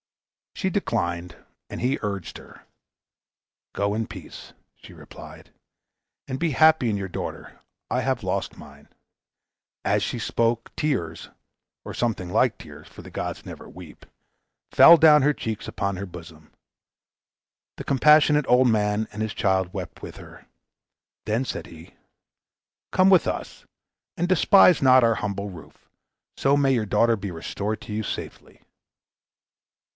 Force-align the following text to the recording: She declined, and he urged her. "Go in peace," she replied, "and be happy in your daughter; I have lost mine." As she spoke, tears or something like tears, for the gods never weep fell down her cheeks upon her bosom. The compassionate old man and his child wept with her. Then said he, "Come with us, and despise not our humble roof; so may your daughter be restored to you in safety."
She 0.55 0.69
declined, 0.71 1.35
and 1.69 1.79
he 1.81 1.97
urged 2.03 2.37
her. 2.37 2.65
"Go 3.73 3.93
in 3.95 4.05
peace," 4.05 4.53
she 4.75 4.93
replied, 4.93 5.51
"and 6.27 6.39
be 6.39 6.51
happy 6.51 6.89
in 6.89 6.97
your 6.97 7.07
daughter; 7.07 7.59
I 7.89 8.01
have 8.01 8.23
lost 8.23 8.57
mine." 8.57 8.87
As 9.85 10.03
she 10.03 10.19
spoke, 10.19 10.71
tears 10.75 11.29
or 11.83 11.93
something 11.95 12.29
like 12.29 12.57
tears, 12.57 12.87
for 12.87 13.01
the 13.03 13.09
gods 13.11 13.45
never 13.45 13.69
weep 13.69 14.05
fell 14.71 14.97
down 14.97 15.21
her 15.21 15.33
cheeks 15.33 15.67
upon 15.67 15.95
her 15.95 16.05
bosom. 16.07 16.51
The 17.77 17.83
compassionate 17.83 18.45
old 18.47 18.67
man 18.67 19.07
and 19.11 19.21
his 19.23 19.33
child 19.33 19.71
wept 19.73 20.01
with 20.03 20.17
her. 20.17 20.47
Then 21.25 21.45
said 21.45 21.67
he, 21.67 21.95
"Come 22.91 23.09
with 23.09 23.27
us, 23.27 23.65
and 24.17 24.27
despise 24.27 24.81
not 24.81 25.03
our 25.03 25.15
humble 25.15 25.49
roof; 25.49 25.89
so 26.37 26.57
may 26.57 26.71
your 26.73 26.87
daughter 26.87 27.15
be 27.15 27.31
restored 27.31 27.81
to 27.81 27.91
you 27.93 27.99
in 27.99 28.03
safety." 28.09 28.61